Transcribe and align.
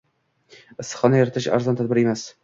Issiqxona 0.83 1.19
yaratish 1.19 1.49
arzon 1.59 1.77
tadbir 1.83 2.01
emas 2.05 2.25